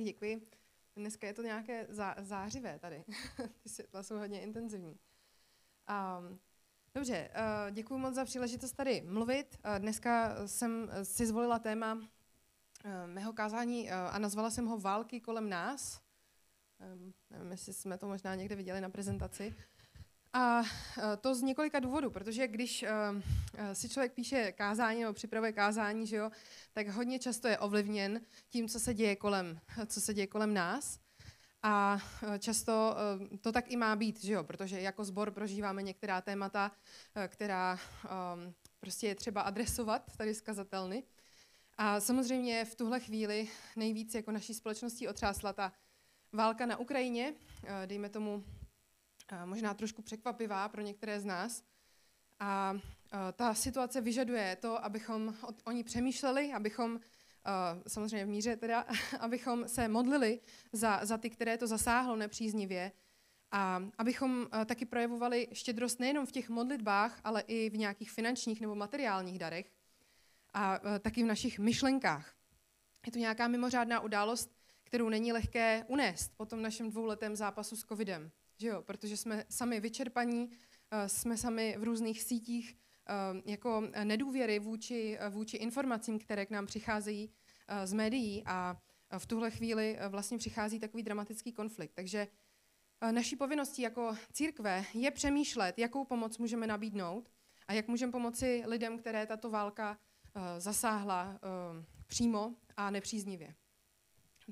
[0.00, 0.46] Tak děkuji.
[0.96, 3.04] Dneska je to nějaké zá, zářivé tady.
[3.62, 4.98] Ty světla jsou hodně intenzivní.
[6.18, 6.40] Um,
[6.94, 9.58] dobře, uh, děkuji moc za příležitost tady mluvit.
[9.64, 12.02] Uh, dneska jsem si zvolila téma uh,
[13.06, 16.00] mého kázání uh, a nazvala jsem ho Války kolem nás.
[16.94, 19.54] Um, nevím, jestli jsme to možná někde viděli na prezentaci.
[20.32, 20.62] A
[21.20, 22.84] to z několika důvodů, protože když
[23.72, 26.30] si člověk píše kázání nebo připravuje kázání, že jo,
[26.72, 31.00] tak hodně často je ovlivněn tím, co se děje kolem, co se děje kolem nás.
[31.62, 31.98] A
[32.38, 32.96] často
[33.40, 36.72] to tak i má být, že jo, protože jako sbor prožíváme některá témata,
[37.28, 37.78] která
[38.80, 41.02] prostě je třeba adresovat tady zkazatelny.
[41.78, 45.72] A samozřejmě v tuhle chvíli nejvíc jako naší společností otřásla ta
[46.32, 47.34] válka na Ukrajině,
[47.86, 48.44] dejme tomu
[49.44, 51.62] možná trošku překvapivá pro některé z nás.
[52.40, 52.74] A
[53.32, 55.34] ta situace vyžaduje to, abychom
[55.64, 57.00] o ní přemýšleli, abychom,
[57.86, 58.86] samozřejmě v míře teda,
[59.20, 60.40] abychom se modlili
[60.72, 62.92] za, za ty, které to zasáhlo nepříznivě,
[63.52, 68.74] a abychom taky projevovali štědrost nejenom v těch modlitbách, ale i v nějakých finančních nebo
[68.74, 69.72] materiálních darech
[70.54, 72.34] a taky v našich myšlenkách.
[73.06, 74.50] Je to nějaká mimořádná událost,
[74.84, 78.82] kterou není lehké unést po tom našem dvouletém zápasu s covidem že jo?
[78.82, 80.50] protože jsme sami vyčerpaní,
[80.90, 82.76] eh, jsme sami v různých sítích
[83.08, 87.30] eh, jako nedůvěry vůči, eh, vůči informacím, které k nám přicházejí
[87.84, 88.76] z médií a
[89.18, 91.92] v tuhle chvíli vlastně přichází takový dramatický konflikt.
[91.94, 92.28] Takže
[93.10, 97.30] naší povinností jako církve je přemýšlet, jakou pomoc můžeme nabídnout
[97.68, 99.98] a jak můžeme pomoci lidem, které tato válka
[100.58, 101.40] zasáhla
[102.06, 103.54] přímo a nepříznivě.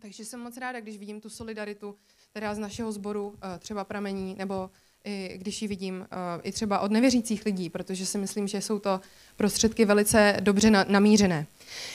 [0.01, 1.99] Takže jsem moc ráda, když vidím tu solidaritu
[2.31, 4.71] která z našeho sboru eh, třeba pramení, nebo
[5.05, 8.79] i když ji vidím eh, i třeba od nevěřících lidí, protože si myslím, že jsou
[8.79, 9.01] to
[9.37, 11.47] prostředky velice dobře namířené.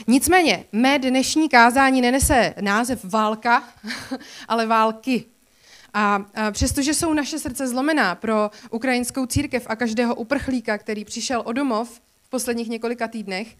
[0.08, 3.64] Nicméně, mé dnešní kázání nenese název válka,
[4.48, 5.26] ale války.
[5.94, 11.54] A přestože jsou naše srdce zlomená pro ukrajinskou církev a každého uprchlíka, který přišel o
[11.54, 13.56] domov v posledních několika týdnech,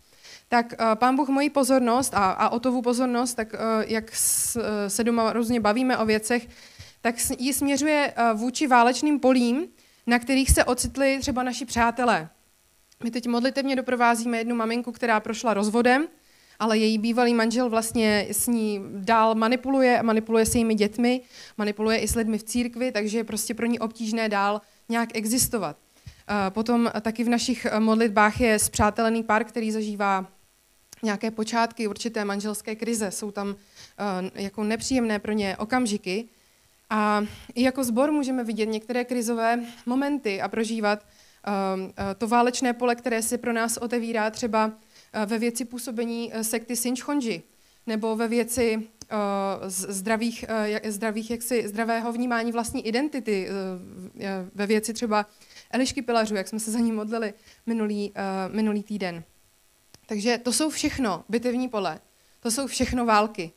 [0.54, 4.56] tak uh, pán Bůh moji pozornost a, a o tovu pozornost, tak uh, jak s,
[4.56, 6.48] uh, se doma různě bavíme o věcech,
[7.02, 9.68] tak ji směřuje vůči válečným polím,
[10.08, 12.30] na kterých se ocitli třeba naši přátelé.
[13.04, 16.08] My teď modlitevně doprovázíme jednu maminku, která prošla rozvodem,
[16.60, 21.22] ale její bývalý manžel vlastně s ní dál manipuluje, manipuluje se jejími dětmi,
[21.58, 25.78] manipuluje i s lidmi v církvi, takže je prostě pro ní obtížné dál nějak existovat.
[26.50, 30.26] Potom taky v našich modlitbách je zpřátelený pár, který zažívá
[31.04, 33.12] nějaké počátky určité manželské krize.
[33.12, 36.26] Jsou tam eh, jako nepříjemné pro ně okamžiky.
[36.90, 37.26] A
[37.56, 41.52] i jako sbor můžeme vidět některé krizové momenty a prožívat eh,
[41.98, 44.72] eh, to válečné pole, které se pro nás otevírá třeba
[45.26, 47.44] ve věci působení sekty Sinchonji,
[47.88, 48.88] nebo ve věci
[49.68, 50.46] zdravých,
[50.88, 53.48] zdravých jaksi, zdravého vnímání vlastní identity,
[54.56, 55.26] ve věci třeba
[55.72, 57.34] Elišky Pilařů, jak jsme se za ní modlili
[57.66, 58.14] minulý,
[58.52, 59.24] minulý týden.
[60.06, 62.00] Takže to jsou všechno bitevní pole,
[62.40, 63.52] to jsou všechno války.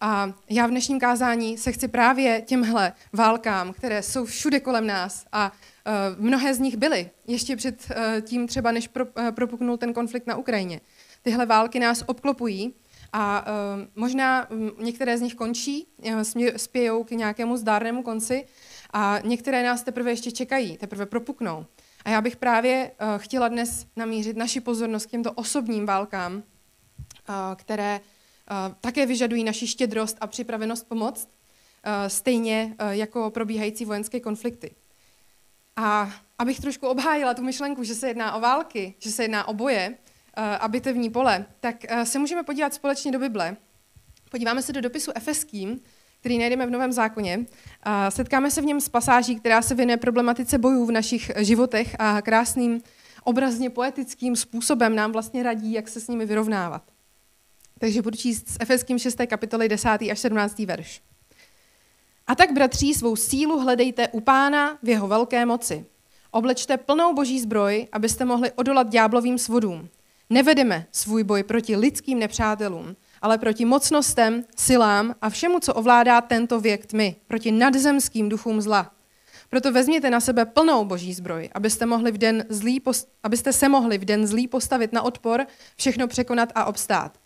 [0.00, 5.26] A já v dnešním kázání se chci právě těmhle válkám, které jsou všude kolem nás
[5.32, 9.76] a uh, mnohé z nich byly ještě před uh, tím třeba, než pro, uh, propuknul
[9.76, 10.80] ten konflikt na Ukrajině.
[11.22, 12.74] Tyhle války nás obklopují
[13.12, 14.48] a uh, možná
[14.78, 15.86] některé z nich končí,
[16.56, 18.46] spějou k nějakému zdárnému konci
[18.92, 21.66] a některé nás teprve ještě čekají, teprve propuknou.
[22.04, 26.42] A já bych právě uh, chtěla dnes namířit naši pozornost k těmto osobním válkám, uh,
[27.56, 31.28] které uh, také vyžadují naši štědrost a připravenost pomoct,
[32.08, 34.74] stejně jako probíhající vojenské konflikty.
[35.76, 39.54] A abych trošku obhájila tu myšlenku, že se jedná o války, že se jedná o
[39.54, 39.94] boje
[40.34, 43.56] a bitevní pole, tak se můžeme podívat společně do Bible.
[44.30, 45.80] Podíváme se do dopisu Efeským,
[46.22, 47.46] který najdeme v Novém zákoně.
[47.82, 51.96] A setkáme se v něm s pasáží, která se věnuje problematice bojů v našich životech
[51.98, 52.80] a krásným,
[53.24, 56.82] obrazně poetickým způsobem nám vlastně radí, jak se s nimi vyrovnávat.
[57.78, 59.20] Takže budu číst s Efeským 6.
[59.26, 59.88] kapitoly 10.
[59.88, 60.58] až 17.
[60.58, 61.00] verš.
[62.26, 65.84] A tak, bratří, svou sílu hledejte u pána v jeho velké moci.
[66.30, 69.88] Oblečte plnou boží zbroj, abyste mohli odolat ďáblovým svodům.
[70.30, 76.60] Nevedeme svůj boj proti lidským nepřátelům, ale proti mocnostem, silám a všemu, co ovládá tento
[76.60, 78.90] věk tmy, proti nadzemským duchům zla.
[79.50, 83.68] Proto vezměte na sebe plnou boží zbroj, abyste, mohli v den zlý post- abyste se
[83.68, 85.46] mohli v den zlý postavit na odpor,
[85.76, 87.18] všechno překonat a obstát.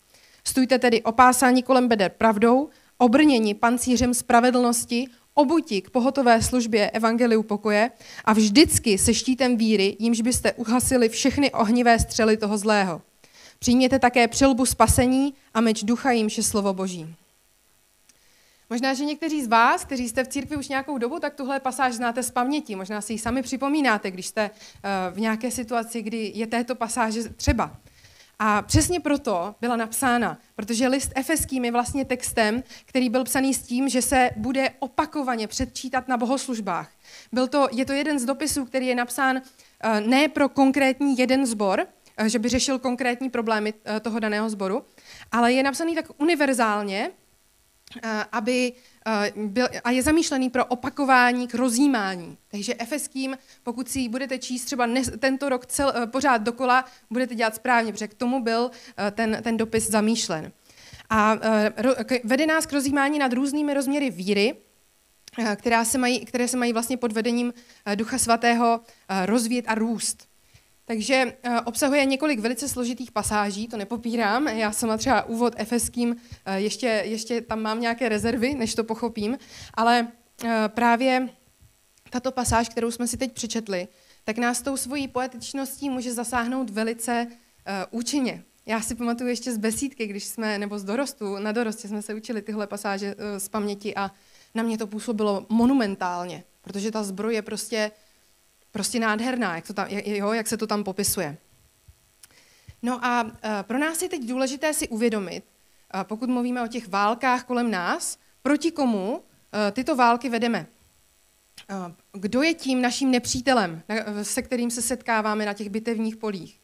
[0.44, 7.90] Stůjte tedy opásání kolem beder pravdou, obrněni pancířem spravedlnosti, obuti k pohotové službě evangeliu pokoje
[8.24, 13.02] a vždycky se štítem víry, jímž byste uhasili všechny ohnivé střely toho zlého.
[13.58, 17.14] Přijměte také přilbu spasení a meč ducha, jímž je slovo Boží.
[18.70, 21.94] Možná, že někteří z vás, kteří jste v církvi už nějakou dobu, tak tuhle pasáž
[21.94, 22.76] znáte z paměti.
[22.76, 27.28] Možná si ji sami připomínáte, když jste eh, v nějaké situaci, kdy je této pasáže
[27.28, 27.76] třeba.
[28.38, 33.62] A přesně proto byla napsána, protože list efeským je vlastně textem, který byl psaný s
[33.62, 36.90] tím, že se bude opakovaně předčítat na bohoslužbách.
[37.32, 41.46] Byl to, je to jeden z dopisů, který je napsán eh, ne pro konkrétní jeden
[41.46, 41.86] zbor,
[42.26, 44.84] že by řešil konkrétní problémy toho daného sboru,
[45.32, 47.10] ale je napsaný tak univerzálně,
[48.32, 48.72] aby
[49.36, 52.38] byl, a je zamýšlený pro opakování k rozjímání.
[52.50, 57.54] Takže efeským, pokud si budete číst třeba ne, tento rok cel, pořád dokola, budete dělat
[57.54, 58.70] správně, protože k tomu byl
[59.10, 60.52] ten, ten dopis zamýšlen.
[61.10, 61.36] A
[62.24, 64.56] vede nás k rozjímání nad různými rozměry víry,
[65.56, 67.54] která se mají, které se mají vlastně pod vedením
[67.94, 68.80] Ducha Svatého
[69.24, 70.28] rozvíjet a růst.
[70.88, 74.48] Takže eh, obsahuje několik velice složitých pasáží, to nepopírám.
[74.48, 79.38] Já sama třeba úvod efeským, eh, ještě, ještě tam mám nějaké rezervy, než to pochopím,
[79.74, 80.08] ale
[80.44, 81.28] eh, právě
[82.10, 83.88] tato pasáž, kterou jsme si teď přečetli,
[84.24, 87.26] tak nás tou svojí poetičností může zasáhnout velice
[87.90, 88.42] účinně.
[88.66, 92.14] Já si pamatuju ještě z besídky, když jsme, nebo z dorostu, na dorostě jsme se
[92.14, 94.10] učili tyhle pasáže z paměti a
[94.54, 97.90] na mě to působilo monumentálně, protože ta zbroj je prostě
[98.76, 101.38] prostě nádherná, jak, to tam, jo, jak se to tam popisuje.
[102.82, 105.44] No a e, pro nás je teď důležité si uvědomit,
[106.00, 109.22] e, pokud mluvíme o těch válkách kolem nás, proti komu
[109.68, 110.66] e, tyto války vedeme.
[112.12, 113.82] Kdo je tím naším nepřítelem,
[114.22, 116.60] se kterým se setkáváme na těch bitevních polích?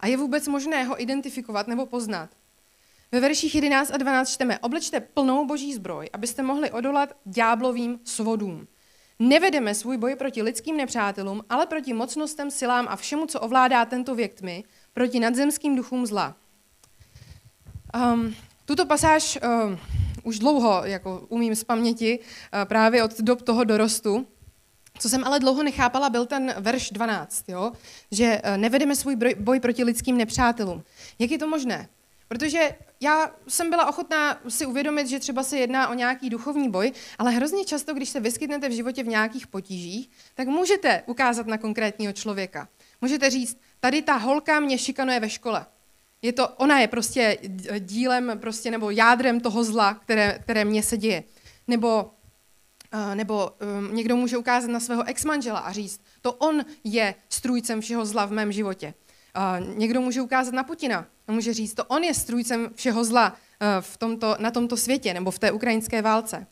[0.00, 2.30] A je vůbec možné ho identifikovat nebo poznat?
[3.12, 8.68] Ve verších 11 a 12 čteme, oblečte plnou boží zbroj, abyste mohli odolat ďáblovým svodům.
[9.18, 14.14] Nevedeme svůj boj proti lidským nepřátelům, ale proti mocnostem, silám a všemu, co ovládá tento
[14.14, 16.36] věk tmy, proti nadzemským duchům zla.
[18.12, 18.34] Um,
[18.64, 19.78] tuto pasáž um,
[20.22, 24.26] už dlouho jako umím z paměti, uh, právě od dob toho dorostu.
[24.98, 27.72] Co jsem ale dlouho nechápala, byl ten verš 12, jo?
[28.10, 30.82] že uh, nevedeme svůj boj proti lidským nepřátelům.
[31.18, 31.88] Jak je to možné?
[32.28, 36.92] Protože já jsem byla ochotná si uvědomit, že třeba se jedná o nějaký duchovní boj,
[37.18, 41.58] ale hrozně často, když se vyskytnete v životě v nějakých potížích, tak můžete ukázat na
[41.58, 42.68] konkrétního člověka.
[43.00, 45.66] Můžete říct, tady ta holka mě šikanuje ve škole.
[46.22, 47.38] Je to, ona je prostě
[47.78, 51.24] dílem prostě, nebo jádrem toho zla, které, které mně se děje.
[51.68, 52.10] Nebo,
[52.94, 57.80] uh, nebo um, někdo může ukázat na svého exmanžela a říct, to on je strůjcem
[57.80, 58.94] všeho zla v mém životě.
[59.36, 63.30] Uh, někdo může ukázat na Putina a může říct, to on je strůjcem všeho zla
[63.30, 63.36] uh,
[63.80, 66.46] v tomto, na tomto světě nebo v té ukrajinské válce.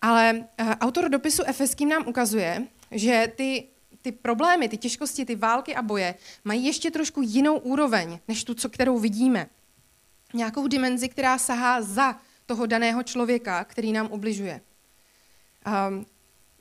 [0.00, 3.68] Ale uh, autor dopisu Efeským nám ukazuje, že ty,
[4.02, 6.14] ty problémy, ty těžkosti, ty války a boje
[6.44, 9.46] mají ještě trošku jinou úroveň, než tu, co, kterou vidíme.
[10.34, 14.60] Nějakou dimenzi, která sahá za toho daného člověka, který nám ubližuje.
[15.88, 16.06] Um,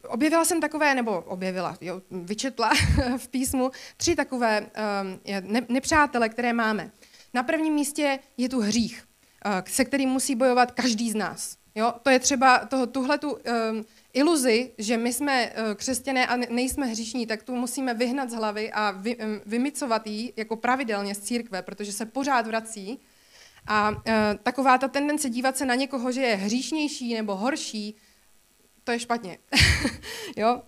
[0.08, 2.72] objevila jsem takové, nebo objevila, jo, vyčetla
[3.18, 4.70] v písmu tři takové
[5.42, 6.92] ne, nepřátele, které máme.
[7.34, 9.04] Na prvním místě je tu hřích,
[9.46, 11.58] uh, se kterým musí bojovat každý z nás.
[11.76, 11.94] Jo?
[12.04, 13.40] To je třeba toho, tuhletu um,
[14.14, 18.72] iluzi, že my jsme uh, křesťané a nejsme hříšní, tak tu musíme vyhnat z hlavy
[18.72, 23.00] a vy, um, vymicovat ji jako pravidelně z církve, protože se pořád vrací.
[23.68, 23.96] A uh,
[24.44, 27.96] taková ta tendence dívat se na někoho, že je hříšnější nebo horší,
[28.90, 29.38] to je špatně.
[30.38, 30.62] jo?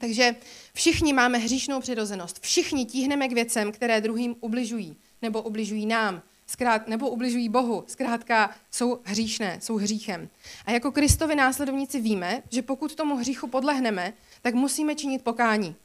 [0.00, 0.36] Takže
[0.74, 2.42] všichni máme hříšnou přirozenost.
[2.42, 7.84] Všichni tíhneme k věcem, které druhým ubližují, nebo ubližují nám, zkrát, nebo ubližují Bohu.
[7.86, 10.28] Zkrátka jsou hříšné, jsou hříchem.
[10.64, 14.12] A jako Kristovi následovníci víme, že pokud tomu hříchu podlehneme,
[14.42, 15.76] tak musíme činit pokání.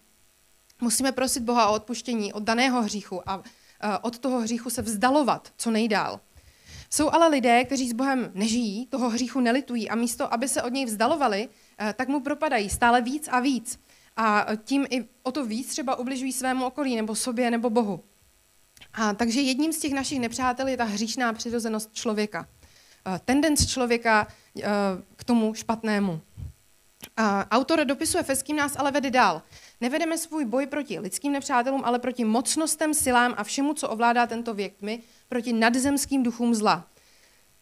[0.81, 3.43] Musíme prosit Boha o odpuštění od daného hříchu a
[4.01, 6.19] od toho hříchu se vzdalovat co nejdál.
[6.93, 10.73] Jsou ale lidé, kteří s Bohem nežijí, toho hříchu nelitují a místo, aby se od
[10.73, 13.79] něj vzdalovali, eh, tak mu propadají stále víc a víc.
[14.17, 18.03] A tím i o to víc třeba ubližují svému okolí, nebo sobě, nebo Bohu.
[18.93, 22.47] A takže jedním z těch našich nepřátel je ta hříšná přirozenost člověka.
[23.07, 24.63] Eh, tendence člověka eh,
[25.15, 26.21] k tomu špatnému.
[27.51, 29.41] Autor dopisu Efeským nás ale vede dál.
[29.81, 34.53] Nevedeme svůj boj proti lidským nepřátelům, ale proti mocnostem, silám a všemu, co ovládá tento
[34.53, 36.87] věk tmy, proti nadzemským duchům zla.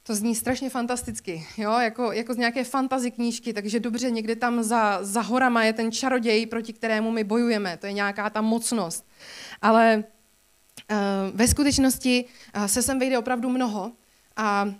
[0.03, 1.71] To zní strašně fantasticky, jo?
[1.71, 5.91] Jako, jako z nějaké fantazy knížky, takže dobře, někde tam za, za horama je ten
[5.91, 9.05] čaroděj, proti kterému my bojujeme, to je nějaká ta mocnost.
[9.61, 10.03] Ale
[10.91, 10.97] uh,
[11.33, 13.91] ve skutečnosti uh, se sem vejde opravdu mnoho
[14.35, 14.71] a uh,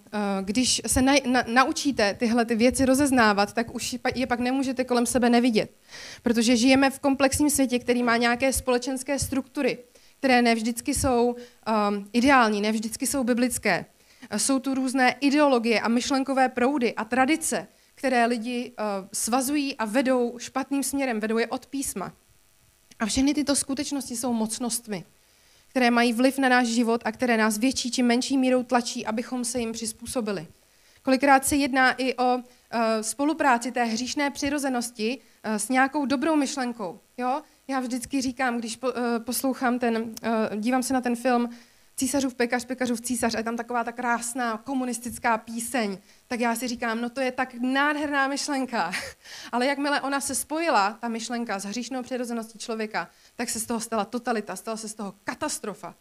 [0.42, 5.06] když se na, na, naučíte tyhle ty věci rozeznávat, tak už je pak nemůžete kolem
[5.06, 5.72] sebe nevidět.
[6.22, 9.78] Protože žijeme v komplexním světě, který má nějaké společenské struktury,
[10.20, 13.86] které ne vždycky jsou um, ideální, ne vždycky jsou biblické.
[14.38, 20.40] Jsou tu různé ideologie a myšlenkové proudy a tradice, které lidi uh, svazují a vedou
[20.40, 22.14] špatným směrem, vedou je od písma.
[23.00, 25.04] A všechny tyto skutečnosti jsou mocnostmi,
[25.68, 29.46] které mají vliv na náš život a které nás větší či menší mírou tlačí, abychom
[29.46, 30.48] se jim přizpůsobili.
[31.02, 32.42] Kolikrát se jedná i o uh,
[33.02, 37.00] spolupráci té hříšné přirozenosti uh, s nějakou dobrou myšlenkou.
[37.18, 37.42] Jo?
[37.70, 41.50] Já vždycky říkám, když uh, poslouchám ten, uh, dívám se na ten film
[42.00, 45.98] Císařův pekař, pekařův císař a je tam taková ta krásná komunistická píseň,
[46.28, 48.92] tak já si říkám, no to je tak nádherná myšlenka.
[49.52, 53.80] Ale jakmile ona se spojila, ta myšlenka s hříšnou přirozeností člověka, tak se z toho
[53.80, 55.96] stala totalita, stala se z toho katastrofa.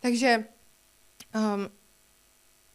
[0.00, 0.44] Takže
[1.34, 1.68] um,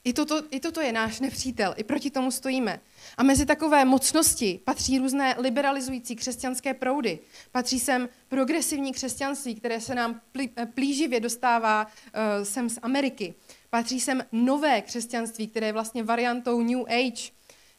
[0.03, 2.79] i toto, I toto je náš nepřítel, i proti tomu stojíme.
[3.17, 7.19] A mezi takové mocnosti patří různé liberalizující křesťanské proudy.
[7.51, 13.33] Patří sem progresivní křesťanství, které se nám eh, plíživě dostává uh, sem z Ameriky.
[13.69, 17.31] Patří sem nové křesťanství, které je vlastně variantou New Age.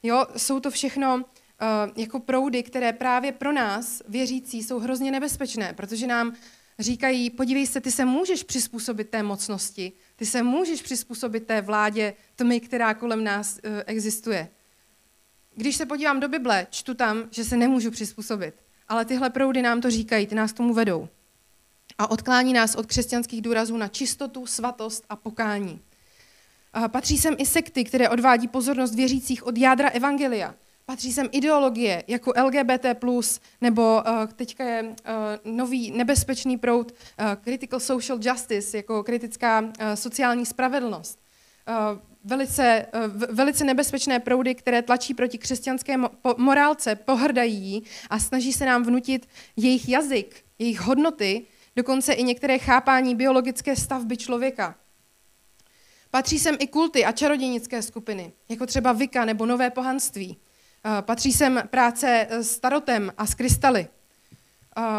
[0.02, 1.23] Jo, jsou to všechno uh,
[1.97, 6.35] jako proudy, které právě pro nás, věřící, jsou hrozně nebezpečné, protože nám
[6.78, 12.14] říkají, podívej se, ty se můžeš přizpůsobit té mocnosti, ty se můžeš přizpůsobit té vládě
[12.37, 14.49] tmy, která kolem nás uh, existuje.
[15.54, 18.54] Když se podívám do Bible, čtu tam, že se nemůžu přizpůsobit.
[18.88, 21.09] Ale tyhle proudy nám to říkají, ty nás tomu vedou.
[21.99, 25.81] A odklání nás od křesťanských důrazů na čistotu, svatost a pokání.
[26.88, 30.54] Patří sem i sekty, které odvádí pozornost věřících od jádra evangelia.
[30.87, 32.87] Patří sem ideologie jako LGBT+,
[33.61, 34.93] nebo uh, teďka je uh,
[35.45, 41.19] nový nebezpečný proud uh, Critical Social Justice, jako kritická uh, sociální spravedlnost.
[41.69, 47.83] Uh, velice, uh, velice nebezpečné proudy, které tlačí proti křesťanské mo- po- morálce, pohrdají jí
[48.11, 54.17] a snaží se nám vnutit jejich jazyk, jejich hodnoty, dokonce i některé chápání biologické stavby
[54.17, 54.75] člověka.
[56.11, 60.37] Patří sem i kulty a čarodějnické skupiny, jako třeba Vika nebo Nové pohanství.
[61.00, 63.88] Patří sem práce s tarotem a s krystaly,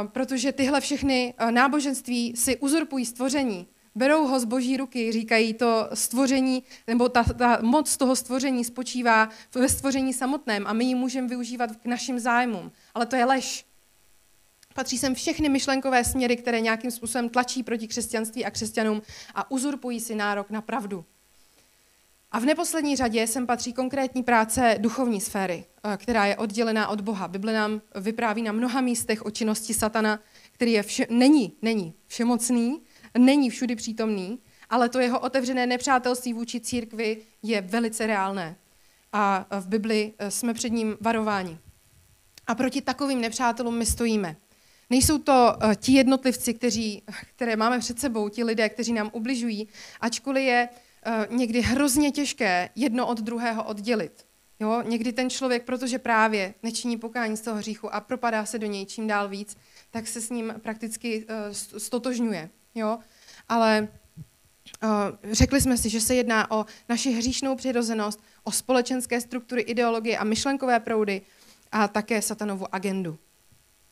[0.07, 6.63] protože tyhle všechny náboženství si uzurpují stvoření, berou ho z boží ruky, říkají to stvoření,
[6.87, 11.75] nebo ta, ta moc toho stvoření spočívá ve stvoření samotném a my ji můžeme využívat
[11.75, 12.71] k našim zájmům.
[12.93, 13.65] Ale to je lež.
[14.73, 19.01] Patří sem všechny myšlenkové směry, které nějakým způsobem tlačí proti křesťanství a křesťanům
[19.35, 21.05] a uzurpují si nárok na pravdu.
[22.35, 27.01] A v neposlední řadě sem patří konkrétní práce duchovní sféry, eh, která je oddělená od
[27.01, 27.27] Boha.
[27.27, 30.19] Bible nám vypráví na mnoha místech o činnosti satana,
[30.51, 32.81] který je vše, není, není všemocný,
[33.17, 34.39] není všudy přítomný,
[34.69, 38.55] ale to jeho otevřené nepřátelství vůči církvi je velice reálné.
[39.13, 41.57] A v Bibli eh, jsme před ním varováni.
[42.47, 44.35] A proti takovým nepřátelům my stojíme.
[44.89, 47.03] Nejsou to ti jednotlivci, kteří,
[47.35, 49.67] které máme před sebou, ti lidé, kteří nám ubližují,
[50.01, 50.69] ačkoliv je
[51.29, 54.25] někdy hrozně těžké jedno od druhého oddělit.
[54.59, 54.81] Jo?
[54.85, 58.85] Někdy ten člověk, protože právě nečiní pokání z toho hříchu a propadá se do něj
[58.85, 59.57] čím dál víc,
[59.91, 61.33] tak se s ním prakticky uh,
[61.77, 62.49] stotožňuje.
[62.75, 62.99] Jo?
[63.49, 63.87] Ale
[64.83, 64.89] uh,
[65.31, 70.23] řekli jsme si, že se jedná o naši hříšnou přirozenost, o společenské struktury, ideologie a
[70.23, 71.21] myšlenkové proudy
[71.71, 73.17] a také satanovu agendu.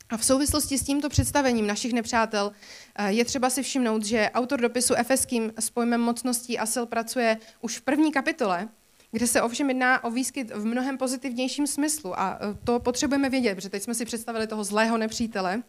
[0.10, 2.52] A v souvislosti s tímto představením našich nepřátel
[2.96, 7.38] eh, je třeba si všimnout, že autor dopisu Efeským s pojmem mocností a sil pracuje
[7.62, 8.70] už v první kapitole,
[9.12, 12.20] kde se ovšem jedná o výskyt v mnohem pozitivnějším smyslu.
[12.20, 15.64] A eh, to potřebujeme vědět, protože teď jsme si představili toho zlého nepřítele.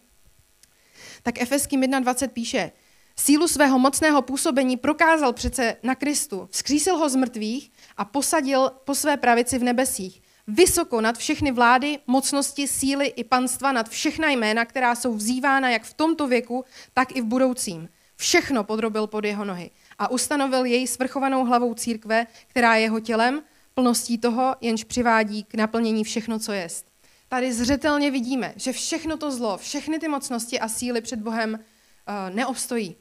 [1.22, 2.72] Tak Efeským 1.20 píše,
[3.16, 8.94] sílu svého mocného působení prokázal přece na Kristu, vzkřísil ho z mrtvých a posadil po
[8.94, 14.64] své pravici v nebesích vysoko nad všechny vlády, mocnosti, síly i panstva, nad všechna jména,
[14.64, 17.88] která jsou vzývána jak v tomto věku, tak i v budoucím.
[18.16, 23.42] Všechno podrobil pod jeho nohy a ustanovil jej svrchovanou hlavou církve, která je jeho tělem,
[23.74, 26.86] plností toho, jenž přivádí k naplnění všechno, co jest.
[27.28, 32.34] Tady zřetelně vidíme, že všechno to zlo, všechny ty mocnosti a síly před Bohem uh,
[32.34, 32.96] neobstojí.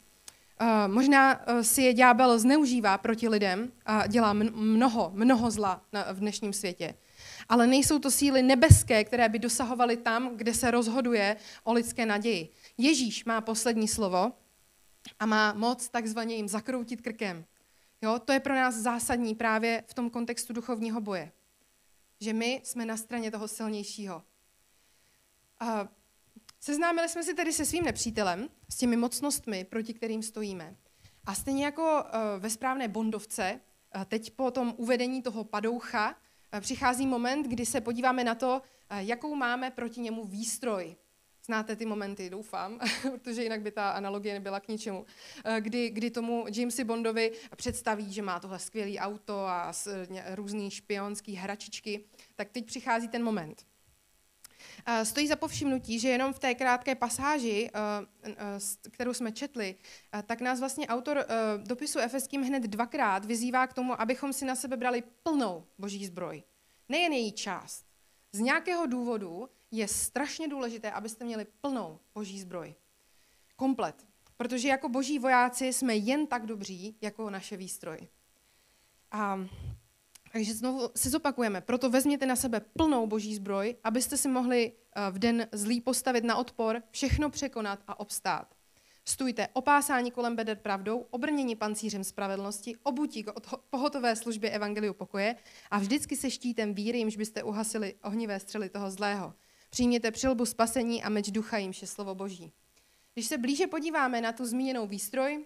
[0.62, 6.06] Uh, možná uh, si je ďábel zneužívá proti lidem a dělá mnoho, mnoho zla na,
[6.14, 6.94] v dnešním světě
[7.50, 12.50] ale nejsou to síly nebeské, které by dosahovaly tam, kde se rozhoduje o lidské naději.
[12.78, 14.32] Ježíš má poslední slovo
[15.20, 17.46] a má moc takzvaně jim zakroutit krkem.
[18.02, 21.32] Jo, to je pro nás zásadní právě v tom kontextu duchovního boje.
[22.20, 24.24] Že my jsme na straně toho silnějšího.
[25.60, 25.88] A
[26.60, 30.76] seznámili jsme si tedy se svým nepřítelem, s těmi mocnostmi, proti kterým stojíme.
[31.26, 33.60] A stejně jako eh, ve správné bondovce,
[33.96, 36.16] eh, teď po tom uvedení toho padoucha,
[36.62, 38.62] přichází moment, kdy se podíváme na to,
[39.00, 40.96] jakou máme proti němu výstroj.
[41.46, 42.80] Znáte ty momenty, doufám,
[43.12, 45.06] protože jinak by ta analogie nebyla k ničemu.
[45.46, 49.72] Eh, kdy, kdy tomu Jamesi Bondovi představí, že má tohle skvělé auto a
[50.36, 52.06] různé špionské hračičky,
[52.36, 53.66] tak teď přichází ten moment.
[54.86, 59.76] Eh, stojí za povšimnutí, že jenom v té krátké pasáži, eh, kterou jsme četli,
[60.26, 61.26] tak nás vlastně autor
[61.58, 66.44] dopisu Efeským hned dvakrát vyzývá k tomu, abychom si na sebe brali plnou boží zbroj.
[66.90, 67.86] Nejen její část.
[68.32, 72.76] Z nějakého důvodu je strašně důležité, abyste měli plnou boží zbroj.
[73.56, 74.06] Komplet.
[74.38, 78.08] Protože jako boží vojáci jsme jen tak dobří, jako naše výstroj.
[79.12, 79.40] A,
[80.34, 81.62] takže znovu si zopakujeme.
[81.62, 86.24] Proto vezměte na sebe plnou boží zbroj, abyste si mohli eh, v den zlý postavit
[86.24, 88.56] na odpor, všechno překonat a obstát.
[89.06, 93.32] Stůjte opásání kolem beder pravdou, obrnění pancířem spravedlnosti, obutí k
[93.70, 95.36] pohotové službě evangeliu pokoje
[95.72, 99.34] a vždycky se štítem víry, jimž byste uhasili ohnivé střely toho zlého.
[99.70, 102.52] Přijměte přilbu spasení a meč ducha, jimž je slovo boží.
[103.14, 105.46] Když se blíže podíváme na tu zmíněnou výstroj,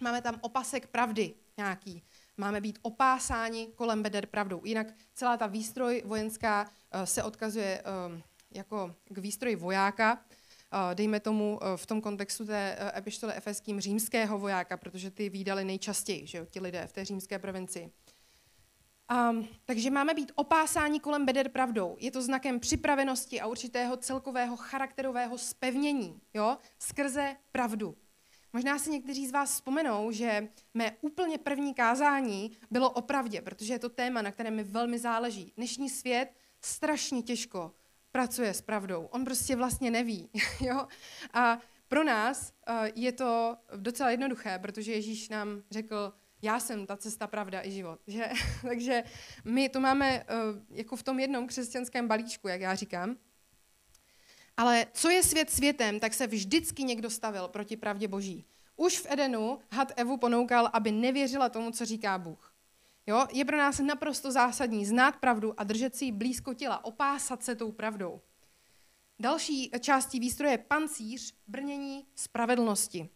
[0.00, 2.02] máme tam opasek pravdy nějaký.
[2.36, 4.60] Máme být opásáni kolem beder pravdou.
[4.64, 10.24] Jinak celá ta výstroj vojenská eh, se odkazuje eh, jako k výstroji vojáka,
[10.90, 16.26] eh, dejme tomu v tom kontextu té epištole efeským římského vojáka, protože ty výdali nejčastěji,
[16.26, 17.90] že jo, ti lidé v té římské provincii.
[19.30, 21.96] Um, takže máme být opásáni kolem beder pravdou.
[22.00, 27.96] Je to znakem připravenosti a určitého celkového charakterového spevnění, jo, skrze pravdu.
[28.54, 33.74] Možná si někteří z vás vzpomenou, že mé úplně první kázání bylo o pravdě, protože
[33.74, 35.52] je to téma, na kterém mi velmi záleží.
[35.56, 36.28] Dnešní svět
[36.60, 37.74] strašně těžko
[38.12, 39.04] pracuje s pravdou.
[39.04, 40.30] On prostě vlastně neví.
[40.60, 40.86] Jo?
[41.32, 41.58] A
[41.88, 47.26] pro nás uh, je to docela jednoduché, protože Ježíš nám řekl, já jsem ta cesta,
[47.26, 48.00] pravda i život.
[48.06, 48.28] Že?
[48.62, 49.04] Takže
[49.44, 53.16] my to máme uh, jako v tom jednom křesťanském balíčku, jak já říkám.
[54.56, 58.44] Ale co je svět světem, tak se vždycky někdo stavil proti pravdě boží.
[58.76, 62.54] Už v Edenu had Evu ponoukal, aby nevěřila tomu, co říká Bůh.
[63.06, 63.26] Jo?
[63.32, 67.54] Je pro nás naprosto zásadní znát pravdu a držet si ji blízko těla, opásat se
[67.54, 68.20] tou pravdou.
[69.18, 73.08] Další částí výstroje je pancíř, brnění spravedlnosti.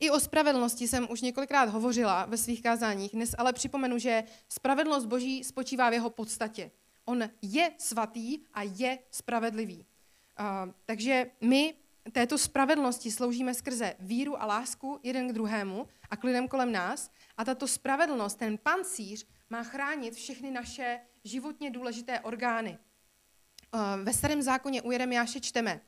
[0.00, 5.06] I o spravedlnosti jsem už několikrát hovořila ve svých kázáních, dnes ale připomenu, že spravedlnost
[5.06, 6.70] Boží spočívá v jeho podstatě.
[7.04, 9.86] On je svatý a je spravedlivý.
[10.86, 11.74] Takže my
[12.12, 17.10] této spravedlnosti sloužíme skrze víru a lásku jeden k druhému a k lidem kolem nás.
[17.36, 22.78] A tato spravedlnost, ten pancíř, má chránit všechny naše životně důležité orgány.
[24.02, 25.80] Ve starém zákoně u Jeremiáše čteme,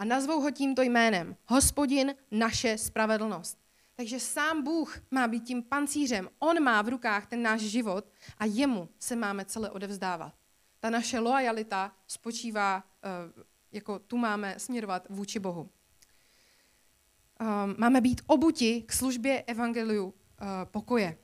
[0.00, 1.36] a nazvou ho tímto jménem.
[1.46, 3.58] Hospodin naše spravedlnost.
[3.94, 6.28] Takže sám Bůh má být tím pancířem.
[6.38, 8.04] On má v rukách ten náš život
[8.38, 10.32] a jemu se máme celé odevzdávat.
[10.80, 13.08] Ta naše loajalita spočívá, eh,
[13.72, 15.70] jako tu máme směrovat vůči Bohu.
[17.40, 21.18] Ehm, máme být obuti k službě evangeliu eh, pokoje.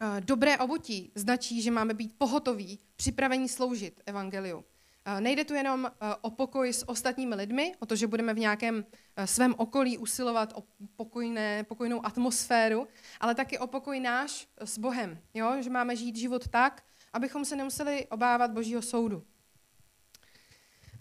[0.00, 4.64] Eh, dobré obutí značí, že máme být pohotoví, připravení sloužit evangeliu.
[5.04, 8.84] Eh, nejde tu jenom o pokoj s ostatními lidmi, o to, že budeme v nějakém
[9.24, 10.64] svém okolí usilovat o
[10.96, 12.88] pokojné, pokojnou atmosféru,
[13.20, 15.18] ale taky o pokoj náš s Bohem.
[15.34, 15.62] Jo?
[15.62, 19.26] Že máme žít život tak, abychom se nemuseli obávat Božího soudu.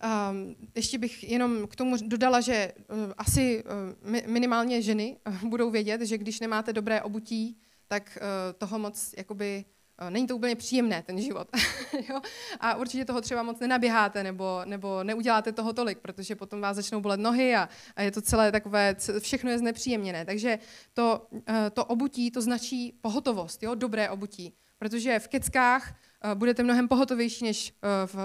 [0.04, 5.72] Um, ještě bych jenom k tomu dodala, že uh, asi uh, minimálně ženy uh, budou
[5.72, 8.18] vědět, že když nemáte dobré obutí, tak
[8.58, 9.66] toho moc jakoby
[10.10, 11.48] není to úplně příjemné, ten život.
[12.10, 12.22] jo?
[12.60, 17.02] A určitě toho třeba moc nenaběháte nebo, nebo neuděláte toho tolik, protože potom vás začnou
[17.02, 20.26] bolet nohy a, a je to celé takové, všechno je znepříjemněné.
[20.26, 20.60] Takže
[20.94, 23.76] to, eh, to obutí, to značí pohotovost, jo?
[23.76, 24.54] dobré obutí.
[24.78, 25.96] Protože v keckách eh,
[26.34, 28.16] budete mnohem pohotovější než eh, v,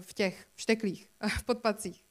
[0.00, 2.04] v těch šteklých, v podpacích.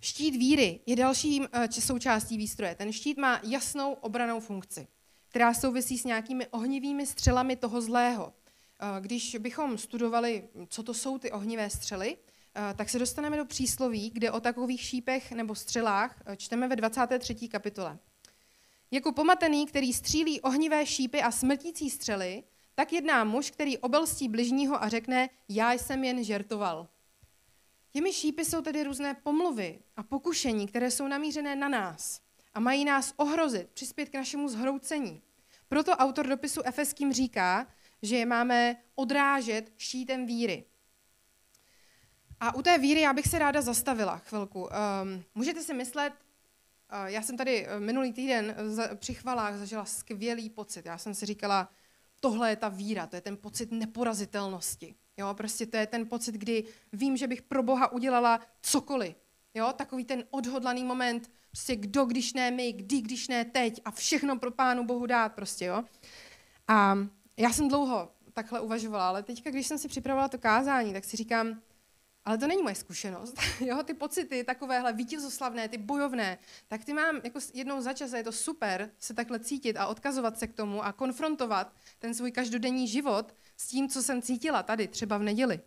[0.00, 2.74] Štít víry je dalším součástí výstroje.
[2.74, 4.86] Ten štít má jasnou obranou funkci
[5.34, 8.32] která souvisí s nějakými ohnivými střelami toho zlého.
[8.80, 13.44] Eh, když bychom studovali, co to jsou ty ohnivé střely, eh, tak se dostaneme do
[13.44, 17.48] přísloví, kde o takových šípech nebo střelách eh, čteme ve 23.
[17.48, 17.98] kapitole.
[18.90, 22.42] Jako pomatený, který střílí ohnivé šípy a smrtící střely,
[22.74, 26.88] tak jedná muž, který obelstí bližního a řekne, já jsem jen žertoval.
[27.90, 32.20] Těmi šípy jsou tedy různé pomluvy a pokušení, které jsou namířené na nás
[32.54, 35.22] a mají nás ohrozit, přispět k našemu zhroucení.
[35.68, 37.66] Proto autor dopisu Efeským říká,
[38.02, 40.64] že je máme odrážet štítem víry.
[42.40, 44.62] A u té víry já bych se ráda zastavila chvilku.
[44.62, 49.84] Um, můžete si myslet, uh, já jsem tady eh, minulý týden za, při chvalách zažila
[49.84, 50.86] skvělý pocit.
[50.86, 51.68] Já jsem si říkala,
[52.24, 54.94] tohle je ta víra, to je ten pocit neporazitelnosti.
[55.16, 59.16] Jo, prostě to je ten pocit, kdy vím, že bych pro Boha udělala cokoliv.
[59.54, 63.90] Jo, takový ten odhodlaný moment, prostě kdo, když ne my, kdy, když ne teď a
[63.90, 65.84] všechno pro Pánu Bohu dát prostě, jo.
[66.68, 66.98] A
[67.36, 71.16] já jsem dlouho takhle uvažovala, ale teďka, když jsem si připravovala to kázání, tak si
[71.16, 71.60] říkám,
[72.24, 73.34] ale to není moje zkušenost.
[73.60, 78.16] jo, ty pocity takovéhle vítězoslavné, ty bojovné, tak ty mám jako jednou za čas a
[78.16, 82.32] je to super se takhle cítit a odkazovat se k tomu a konfrontovat ten svůj
[82.32, 85.60] každodenní život s tím, co jsem cítila tady, třeba v neděli.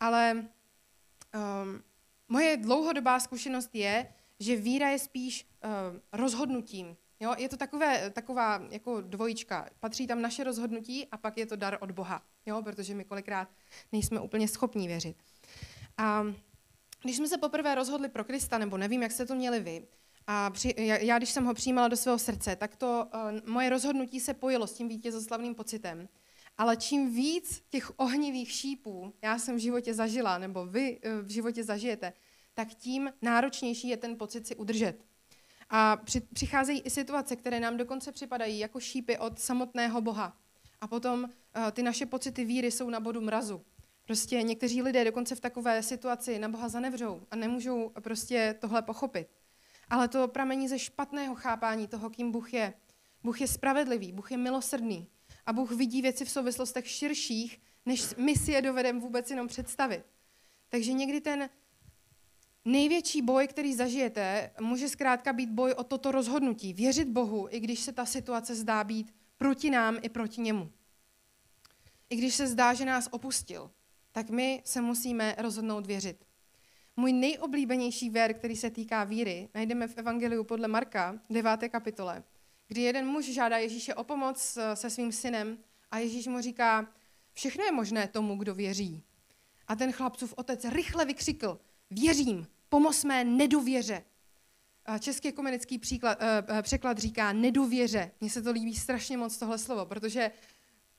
[0.00, 1.82] Ale um,
[2.28, 5.70] moje dlouhodobá zkušenost je, že víra je spíš uh,
[6.12, 6.96] rozhodnutím.
[7.20, 7.34] Jo?
[7.38, 9.68] Je to takové, taková jako dvojička.
[9.80, 12.62] Patří tam naše rozhodnutí a pak je to dar od Boha, jo?
[12.62, 13.48] protože my kolikrát
[13.92, 15.16] nejsme úplně schopní věřit.
[15.98, 16.24] A
[17.02, 19.86] když jsme se poprvé rozhodli pro Krista, nebo nevím, jak jste to měli vy,
[20.26, 24.20] a při, já, když jsem ho přijímala do svého srdce, tak to uh, moje rozhodnutí
[24.20, 26.08] se pojilo s tím vítězoslavným pocitem.
[26.58, 31.30] Ale čím víc těch ohnivých šípů já jsem v životě zažila, nebo vy uh, v
[31.30, 32.12] životě zažijete,
[32.54, 35.04] tak tím náročnější je ten pocit si udržet.
[35.70, 40.36] A při, přicházejí i situace, které nám dokonce připadají jako šípy od samotného Boha.
[40.80, 43.62] A potom uh, ty naše pocity víry jsou na bodu mrazu.
[44.04, 49.28] Prostě někteří lidé dokonce v takové situaci na Boha zanevřou a nemůžou prostě tohle pochopit.
[49.88, 52.74] Ale to pramení ze špatného chápání toho, kým Bůh je.
[53.22, 55.08] Bůh je spravedlivý, Bůh je milosrdný
[55.46, 60.04] a Bůh vidí věci v souvislostech širších, než my si je dovedeme vůbec jenom představit.
[60.68, 61.50] Takže někdy ten
[62.64, 66.72] největší boj, který zažijete, může zkrátka být boj o toto rozhodnutí.
[66.72, 70.72] Věřit Bohu, i když se ta situace zdá být proti nám i proti němu.
[72.10, 73.70] I když se zdá, že nás opustil,
[74.14, 76.26] tak my se musíme rozhodnout věřit.
[76.96, 81.68] Můj nejoblíbenější ver, který se týká víry, najdeme v Evangeliu podle Marka, 9.
[81.68, 82.22] kapitole,
[82.68, 85.58] kdy jeden muž žádá Ježíše o pomoc eh, se svým synem
[85.90, 86.88] a Ježíš mu říká,
[87.32, 89.02] všechno je možné tomu, kdo věří.
[89.68, 94.04] A ten chlapcův otec rychle vykřikl, věřím, pomoz mé nedověře.
[95.00, 98.10] Český ekumenický příklad, uh, překlad říká nedověře.
[98.20, 100.30] Mně se to líbí strašně moc tohle slovo, protože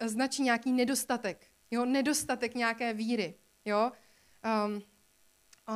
[0.05, 3.35] značí nějaký nedostatek, jo, nedostatek nějaké víry.
[3.65, 3.91] Jo?
[4.67, 4.81] Um,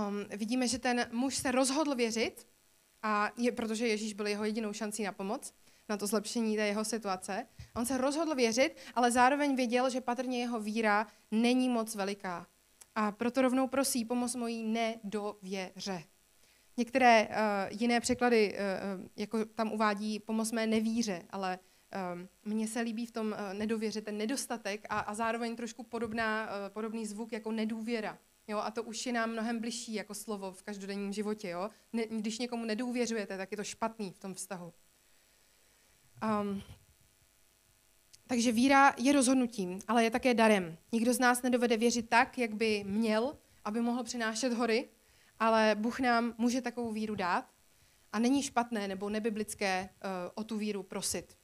[0.08, 2.48] um, vidíme, že ten muž se rozhodl věřit,
[3.04, 5.54] a je, protože Ježíš byl jeho jedinou šancí na pomoc,
[5.90, 7.48] na to zlepšení té jeho situace.
[7.76, 12.48] On se rozhodl věřit, ale zároveň věděl, že patrně jeho víra není moc veliká.
[12.96, 16.04] A proto rovnou prosí, pomoz mojí nedověře.
[16.78, 17.36] Některé uh,
[17.80, 21.60] jiné překlady uh, jako tam uvádí pomoz mé nevíře, ale
[22.46, 26.74] mně se líbí v tom uh, nedověře ten nedostatek a, a zároveň trošku podobná, uh,
[26.74, 28.18] podobný zvuk jako nedůvěra.
[28.48, 31.50] Jo, a to už je nám mnohem bližší jako slovo v každodenním životě.
[31.50, 31.70] Jo?
[31.94, 34.74] Ne, když někomu nedůvěřujete, tak je to špatný v tom vztahu.
[36.42, 36.62] Um,
[38.28, 40.78] takže víra je rozhodnutím, ale je také darem.
[40.92, 44.90] Nikdo z nás nedovede věřit tak, jak by měl, aby mohl přinášet hory,
[45.40, 47.46] ale Bůh nám může takovou víru dát
[48.14, 51.39] a není špatné nebo nebiblické uh, o tu víru prosit.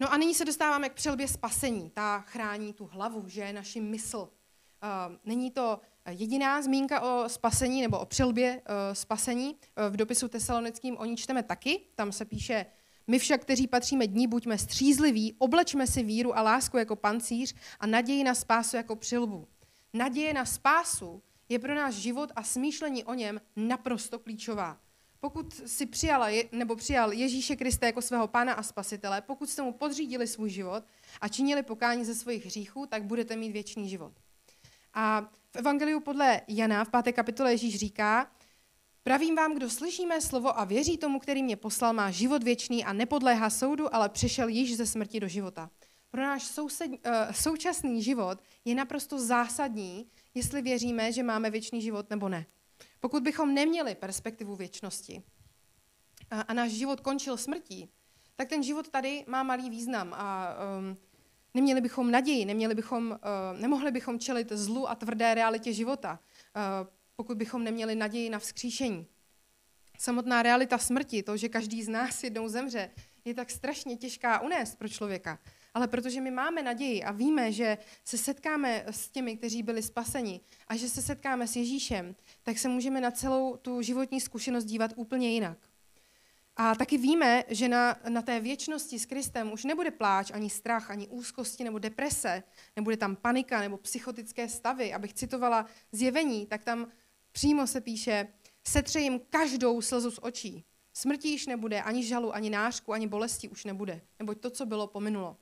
[0.00, 1.90] No a nyní se dostáváme k přelbě spasení.
[1.90, 4.18] Ta chrání tu hlavu, že je naši mysl.
[4.18, 9.54] Uh, není to jediná zmínka o spasení nebo o přelbě uh, spasení.
[9.54, 11.80] Uh, v dopisu tesalonickým o ní čteme taky.
[11.94, 12.66] Tam se píše,
[13.06, 17.86] my však, kteří patříme dní, buďme střízliví, oblečme si víru a lásku jako pancíř a
[17.86, 19.48] naději na spásu jako přilbu.
[19.92, 24.80] Naděje na spásu je pro náš život a smýšlení o něm naprosto klíčová.
[25.20, 29.72] Pokud si přijala nebo přijal Ježíše Krista jako svého pána a spasitele, pokud jste mu
[29.72, 30.84] podřídili svůj život
[31.20, 34.12] a činili pokání ze svých hříchů, tak budete mít věčný život.
[34.94, 38.30] A v Evangeliu podle Jana v páté kapitole Ježíš říká,
[39.02, 42.84] Pravím vám, kdo slyší mé slovo a věří tomu, který mě poslal, má život věčný
[42.84, 45.70] a nepodléhá soudu, ale přešel již ze smrti do života.
[46.10, 46.96] Pro náš soused, uh,
[47.32, 52.46] současný život je naprosto zásadní, jestli věříme, že máme věčný život nebo ne.
[53.00, 55.22] Pokud bychom neměli perspektivu věčnosti
[56.30, 57.90] a, a náš život končil smrtí,
[58.36, 60.96] tak ten život tady má malý význam a um,
[61.54, 66.20] neměli bychom naději, neměli bychom, uh, nemohli bychom čelit zlu a tvrdé realitě života,
[66.56, 69.06] uh, pokud bychom neměli naději na vzkříšení.
[69.98, 72.90] Samotná realita smrti, to, že každý z nás jednou zemře,
[73.24, 75.38] je tak strašně těžká unést pro člověka.
[75.74, 80.40] Ale protože my máme naději a víme, že se setkáme s těmi, kteří byli spaseni
[80.68, 84.92] a že se setkáme s Ježíšem, tak se můžeme na celou tu životní zkušenost dívat
[84.96, 85.58] úplně jinak.
[86.56, 90.90] A taky víme, že na, na té věčnosti s Kristem už nebude pláč, ani strach,
[90.90, 92.42] ani úzkosti nebo deprese,
[92.76, 94.92] nebude tam panika nebo psychotické stavy.
[94.92, 96.86] Abych citovala zjevení, tak tam
[97.32, 98.28] přímo se píše,
[98.64, 100.64] setře jim každou slzu z očí.
[100.92, 104.86] Smrti již nebude, ani žalu, ani nářku, ani bolesti už nebude, neboť to, co bylo,
[104.86, 105.36] pominulo.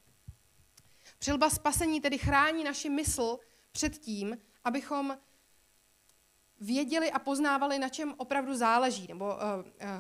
[1.19, 3.39] Přilba spasení tedy chrání naši mysl
[3.73, 5.19] před tím, abychom
[6.61, 9.41] věděli a poznávali, na čem opravdu záleží, nebo uh,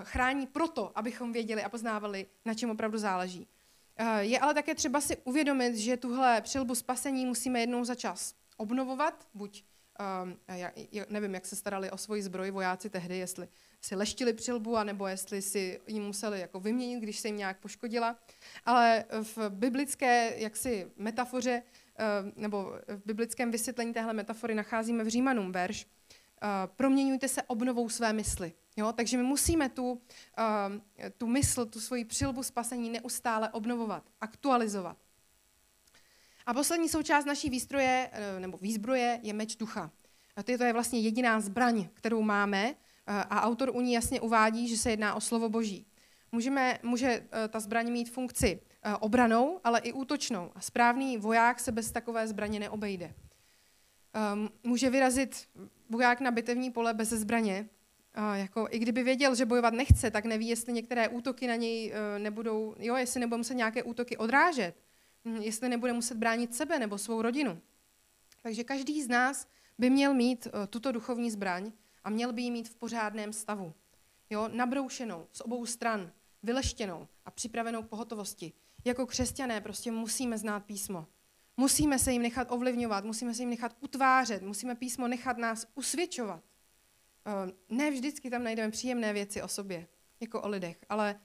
[0.02, 3.48] chrání proto, abychom věděli a poznávali, na čem opravdu záleží.
[4.00, 8.34] Uh, je ale také třeba si uvědomit, že tuhle přilbu spasení musíme jednou za čas
[8.56, 9.64] obnovovat, buď
[10.48, 13.48] já, já nevím, jak se starali o svoji zbroj vojáci tehdy, jestli
[13.80, 18.16] si leštili přilbu, anebo jestli si ji museli jako vyměnit, když se jim nějak poškodila.
[18.64, 25.52] Ale v biblické jaksi metafoře, uh, nebo v biblickém vysvětlení téhle metafory nacházíme v Římanům
[25.52, 28.52] verš, uh, proměňujte se obnovou své mysli.
[28.76, 28.92] Jo?
[28.92, 30.02] Takže my musíme tu,
[31.18, 34.96] tu mysl, tu svoji přilbu spasení neustále obnovovat, aktualizovat.
[36.48, 39.90] A poslední součást naší výstroje, eh, nebo výzbroje je meč ducha.
[40.44, 42.74] To je vlastně jediná zbraň, kterou máme eh,
[43.06, 45.86] a autor u ní jasně uvádí, že se jedná o slovo boží.
[46.32, 48.60] Můžeme, může eh, ta zbraň mít funkci
[49.00, 50.52] obranou, ale i útočnou.
[50.54, 53.14] A správný voják se bez takové zbraně neobejde.
[54.14, 55.48] Ehm, může vyrazit
[55.90, 57.68] voják na bitevní pole bez zbraně.
[58.34, 62.74] Jako, I kdyby věděl, že bojovat nechce, tak neví, jestli některé útoky na něj nebudou,
[62.78, 64.74] jo, jestli nebudou muset nějaké útoky odrážet.
[65.24, 67.60] Hm, jestli nebude muset bránit sebe nebo svou rodinu.
[68.42, 71.72] Takže každý z nás by měl mít uh, tuto duchovní zbraň
[72.04, 73.74] a měl by ji mít v pořádném stavu.
[74.30, 78.52] Jo, nabroušenou z obou stran, vyleštěnou a připravenou k pohotovosti.
[78.84, 81.06] Jako křesťané prostě musíme znát písmo.
[81.56, 86.44] Musíme se jim nechat ovlivňovat, musíme se jim nechat utvářet, musíme písmo nechat nás usvědčovat.
[87.26, 89.88] Uh, ne vždycky tam najdeme příjemné věci o sobě,
[90.20, 91.20] jako o lidech, ale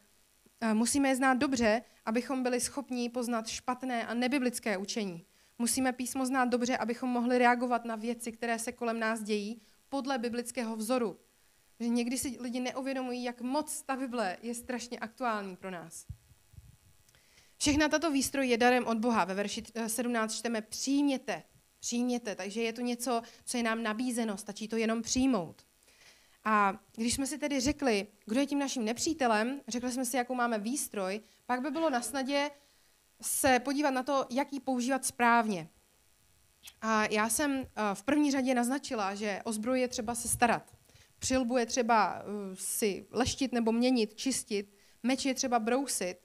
[0.73, 5.25] Musíme je znát dobře, abychom byli schopni poznat špatné a nebiblické učení.
[5.59, 10.17] Musíme písmo znát dobře, abychom mohli reagovat na věci, které se kolem nás dějí, podle
[10.17, 11.19] biblického vzoru.
[11.79, 16.05] Že někdy si lidi neuvědomují, jak moc ta Bible je strašně aktuální pro nás.
[17.57, 19.25] Všechna tato výstroj je darem od Boha.
[19.25, 21.43] Ve verši 17 čteme přijměte,
[21.79, 22.35] přijměte.
[22.35, 25.65] Takže je to něco, co je nám nabízeno, stačí to jenom přijmout.
[26.45, 30.35] A když jsme si tedy řekli, kdo je tím naším nepřítelem, řekli jsme si, jakou
[30.35, 32.51] máme výstroj, pak by bylo na snadě
[33.21, 35.69] se podívat na to, jak ji používat správně.
[36.81, 40.75] A já jsem eh, v první řadě naznačila, že o zbroj je třeba se starat.
[41.19, 46.17] Přilbu je třeba eh, si leštit nebo měnit, čistit, meč je třeba brousit.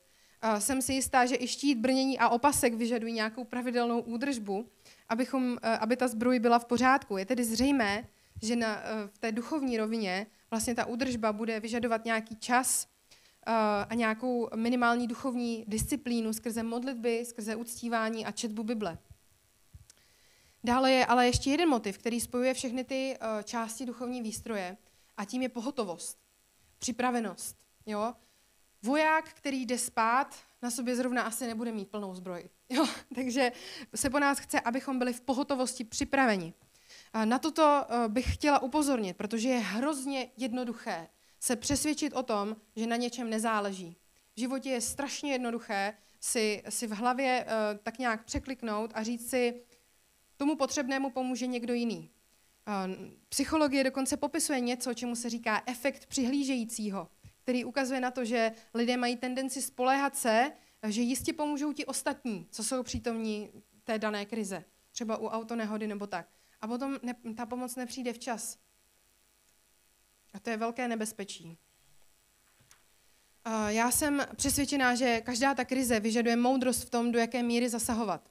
[0.59, 4.68] Jsem si jistá, že i štít, brnění a opasek vyžadují nějakou pravidelnou údržbu,
[5.09, 7.16] abychom, eh, aby ta zbroj byla v pořádku.
[7.16, 8.09] Je tedy zřejmé,
[8.42, 12.87] že na, eh, v té duchovní rovině vlastně ta údržba bude vyžadovat nějaký čas
[13.46, 13.53] eh,
[13.88, 18.98] a nějakou minimální duchovní disciplínu skrze modlitby, skrze uctívání a četbu Bible.
[20.64, 24.77] Dále je ale ještě jeden motiv, který spojuje všechny ty eh, části duchovní výstroje
[25.16, 26.18] a tím je pohotovost,
[26.79, 27.57] připravenost.
[27.87, 28.14] Jo?
[28.83, 32.51] Voják, který jde spát, na sobě zrovna asi nebude mít plnou zbroj.
[32.68, 32.87] Jo?
[33.14, 33.53] Takže
[33.94, 36.55] se po nás chce, abychom byli v pohotovosti připraveni.
[37.25, 41.09] Na toto eh, bych chtěla upozornit, protože je hrozně jednoduché
[41.40, 43.97] se přesvědčit o tom, že na něčem nezáleží.
[44.37, 49.31] V životě je strašně jednoduché si, si v hlavě uh, tak nějak překliknout a říct
[49.31, 49.62] si,
[50.37, 52.11] tomu potřebnému pomůže někdo jiný.
[52.68, 57.09] Uh, psychologie dokonce popisuje něco, čemu se říká efekt přihlížejícího,
[57.42, 60.53] který ukazuje na to, že lidé mají tendenci spoléhat se,
[60.88, 63.51] že jistě pomůžou ti ostatní, co jsou přítomní
[63.85, 66.29] té dané krize, třeba u autonehody nebo tak
[66.61, 68.59] a potom ne, ta pomoc nepřijde včas.
[70.35, 71.59] A to je velké nebezpečí.
[73.68, 78.31] Já jsem přesvědčená, že každá ta krize vyžaduje moudrost v tom, do jaké míry zasahovat.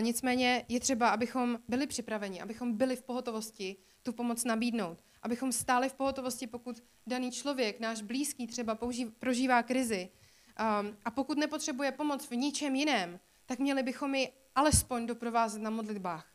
[0.00, 5.04] Nicméně je třeba, abychom byli připraveni, abychom byli v pohotovosti tu pomoc nabídnout.
[5.22, 10.10] Abychom stáli v pohotovosti, pokud daný člověk, náš blízký třeba použí, prožívá krizi
[11.04, 16.26] a pokud nepotřebuje pomoc v ničem jiném, tak měli bychom ji alespoň doprovázet na modlitbách.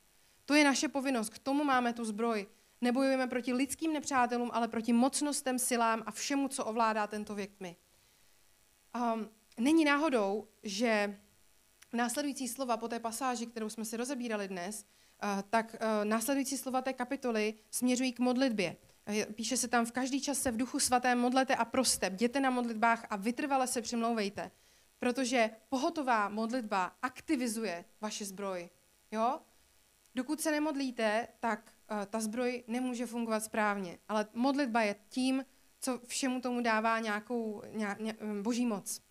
[0.46, 2.48] To je naše povinnost, k tomu máme tu zbroj.
[2.82, 7.76] Nebojujeme proti lidským nepřátelům, ale proti mocnostem, silám a všemu, co ovládá tento věk tmy.
[8.96, 11.20] Um, není náhodou, že
[11.94, 14.86] následující slova po té pasáži, kterou jsme si rozebírali dnes,
[15.24, 18.76] uh, tak uh, následující slova té kapitoly směřují k modlitbě.
[19.36, 22.50] Píše se tam, v každý čas se v duchu svaté modlete a proste, bděte na
[22.50, 24.52] modlitbách a vytrvale se přimlouvejte,
[25.00, 28.70] protože pohotová modlitba aktivizuje vaše zbroj.
[29.12, 29.40] Jo?
[30.16, 33.98] Dokud se nemodlíte, tak uh, ta zbroj nemůže fungovat správně.
[34.10, 35.46] Ale modlitba je tím,
[35.80, 39.02] co všemu tomu dává nějakou ně, ně, eh, boží moc.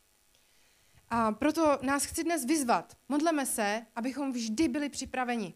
[1.09, 2.97] A proto nás chci dnes vyzvat.
[3.09, 5.55] Modleme se, abychom vždy byli připraveni.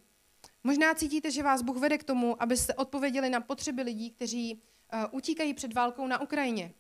[0.65, 5.05] Možná cítíte, že vás Bůh vede k tomu, abyste odpověděli na potřeby lidí, kteří uh,
[5.11, 6.75] utíkají před válkou na Ukrajině.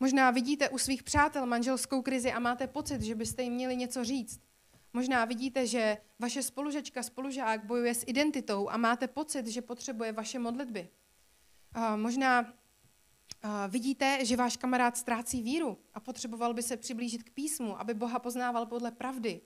[0.00, 4.04] Možná vidíte u svých přátel manželskou krizi a máte pocit, že byste jim měli něco
[4.04, 4.40] říct.
[4.92, 10.38] Možná vidíte, že vaše spolužečka, spolužák bojuje s identitou a máte pocit, že potřebuje vaše
[10.38, 10.88] modlitby.
[11.96, 12.52] Možná
[13.68, 18.18] vidíte, že váš kamarád ztrácí víru a potřeboval by se přiblížit k písmu, aby Boha
[18.18, 19.40] poznával podle pravdy.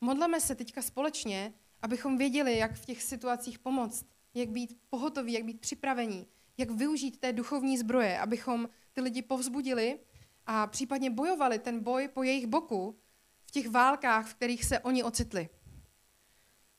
[0.00, 5.44] Modleme se teďka společně, abychom věděli, jak v těch situacích pomoct, jak být pohotoví, jak
[5.44, 6.26] být připravení,
[6.58, 9.98] jak využít té duchovní zbroje, abychom ty lidi povzbudili
[10.46, 12.98] a případně bojovali ten boj po jejich boku
[13.54, 15.48] těch válkách, v kterých se oni ocitli.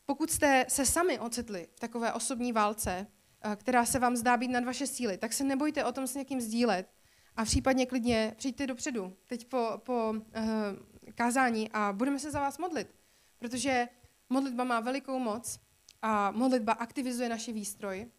[0.05, 3.07] Pokud jste se sami ocitli v takové osobní válce,
[3.41, 6.15] eh, která se vám zdá být nad vaše síly, tak se nebojte o tom s
[6.15, 6.91] někým sdílet
[7.35, 10.21] a případně klidně přijďte dopředu, teď po, po uh,
[11.15, 12.95] kázání a budeme se za vás modlit,
[13.39, 13.87] protože
[14.29, 15.59] modlitba má velikou moc
[16.01, 18.11] a modlitba aktivizuje naši výstroj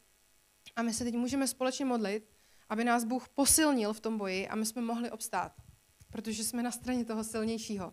[0.77, 2.29] a my se teď můžeme společně modlit,
[2.69, 5.53] aby nás Bůh posilnil v tom boji a my jsme mohli obstát,
[6.11, 7.93] protože jsme na straně toho silnějšího.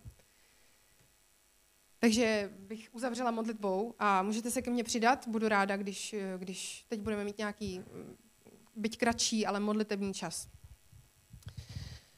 [2.04, 5.28] Takže bych uzavřela modlitbou a můžete se ke mně přidat.
[5.28, 7.82] Budu ráda, když, když teď budeme mít nějaký,
[8.76, 10.48] byť kratší, ale modlitební čas.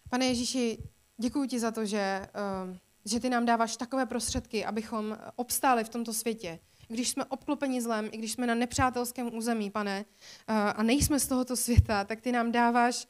[0.09, 0.77] Pane Ježíši,
[1.17, 5.89] děkuji ti za to, že, eh, že ty nám dáváš takové prostředky, abychom obstáli v
[5.89, 10.05] tomto světě, když jsme obklopeni zlem, i když jsme na nepřátelském území, pane,
[10.47, 13.07] a nejsme z tohoto světa, tak ty nám dáváš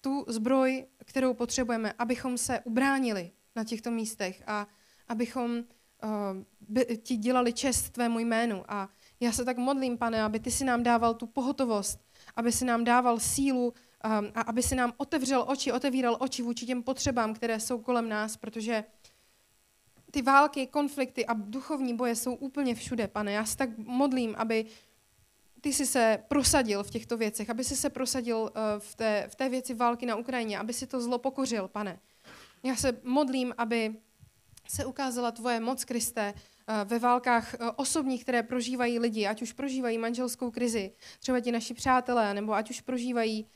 [0.00, 4.66] tu zbroj, kterou potřebujeme, abychom se ubránili na těchto místech a
[5.08, 5.64] abychom
[6.02, 8.64] uh, ti dělali čest tvému jménu.
[8.68, 8.88] A
[9.20, 12.00] já se tak modlím, pane, aby ty si nám dával tu pohotovost,
[12.36, 13.72] aby si nám dával sílu um,
[14.34, 18.36] a aby si nám otevřel oči, otevíral oči vůči těm potřebám, které jsou kolem nás,
[18.36, 18.84] protože
[20.10, 23.32] ty války, konflikty a duchovní boje jsou úplně všude, pane.
[23.32, 24.66] Já se tak modlím, aby
[25.60, 29.34] ty si se prosadil v těchto věcech, aby si se prosadil eh, v té, v
[29.34, 32.00] té věci války na Ukrajině, aby si to zlo pokořil, pane.
[32.62, 33.94] Já se modlím, aby
[34.70, 36.34] se ukázala tvoje moc, Kriste,
[36.70, 41.52] Eh, ve válkách eh, osobních, které prožívají lidi, ať už prožívají manželskou krizi, třeba ti
[41.52, 43.46] naši přátelé, nebo ať už prožívají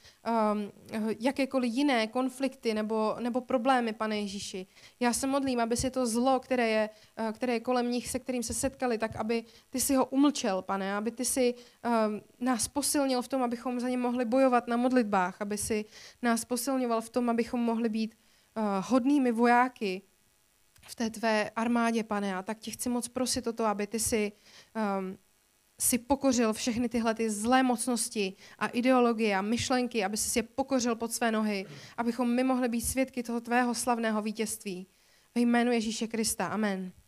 [0.52, 0.72] um,
[1.20, 4.66] jakékoliv jiné konflikty nebo, nebo problémy, pane Ježíši.
[5.00, 6.90] Já se modlím, aby si to zlo, které je,
[7.32, 10.96] které je kolem nich, se kterým se setkali, tak aby ty si ho umlčel, pane,
[10.96, 15.42] aby ty si um, nás posilnil v tom, abychom za ně mohli bojovat na modlitbách,
[15.42, 15.84] aby si
[16.22, 18.14] nás posilňoval v tom, abychom mohli být
[18.56, 20.02] uh, hodnými vojáky,
[20.86, 24.00] v té tvé armádě, pane, a tak ti chci moc prosit o to, aby ty
[24.00, 24.32] si,
[24.98, 25.18] um,
[25.80, 30.96] si pokořil všechny tyhle ty zlé mocnosti a ideologie a myšlenky, aby si je pokořil
[30.96, 31.66] pod své nohy,
[31.96, 34.86] abychom my mohli být svědky toho tvého slavného vítězství.
[35.34, 36.46] Ve jménu Ježíše Krista.
[36.46, 37.03] Amen.